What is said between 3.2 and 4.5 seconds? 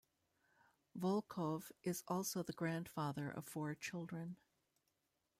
of four children.